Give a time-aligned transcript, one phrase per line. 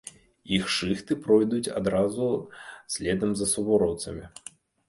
[0.57, 2.31] Іх шыхты пройдуць адразу
[2.95, 4.25] следам за сувораўцамі.